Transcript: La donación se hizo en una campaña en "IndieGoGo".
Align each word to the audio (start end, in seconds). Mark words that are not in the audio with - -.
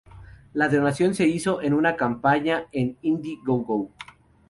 La 0.55 0.67
donación 0.67 1.13
se 1.13 1.27
hizo 1.27 1.61
en 1.61 1.75
una 1.75 1.95
campaña 1.95 2.65
en 2.71 2.97
"IndieGoGo". 3.03 3.91